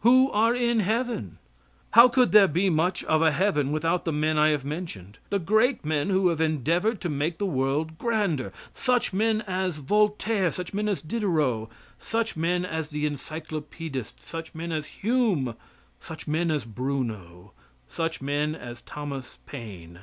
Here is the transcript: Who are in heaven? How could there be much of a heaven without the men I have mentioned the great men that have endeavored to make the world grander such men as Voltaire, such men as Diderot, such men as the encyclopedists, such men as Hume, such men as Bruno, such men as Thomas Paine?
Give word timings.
Who 0.00 0.30
are 0.30 0.54
in 0.54 0.80
heaven? 0.80 1.36
How 1.90 2.08
could 2.08 2.32
there 2.32 2.48
be 2.48 2.70
much 2.70 3.04
of 3.04 3.20
a 3.20 3.30
heaven 3.32 3.70
without 3.70 4.06
the 4.06 4.14
men 4.14 4.38
I 4.38 4.48
have 4.48 4.64
mentioned 4.64 5.18
the 5.28 5.38
great 5.38 5.84
men 5.84 6.08
that 6.08 6.26
have 6.30 6.40
endeavored 6.40 7.02
to 7.02 7.10
make 7.10 7.36
the 7.36 7.44
world 7.44 7.98
grander 7.98 8.50
such 8.72 9.12
men 9.12 9.42
as 9.42 9.76
Voltaire, 9.76 10.50
such 10.52 10.72
men 10.72 10.88
as 10.88 11.02
Diderot, 11.02 11.68
such 11.98 12.34
men 12.34 12.64
as 12.64 12.88
the 12.88 13.04
encyclopedists, 13.04 14.26
such 14.26 14.54
men 14.54 14.72
as 14.72 14.86
Hume, 14.86 15.54
such 16.00 16.26
men 16.26 16.50
as 16.50 16.64
Bruno, 16.64 17.52
such 17.86 18.22
men 18.22 18.54
as 18.54 18.80
Thomas 18.80 19.36
Paine? 19.44 19.98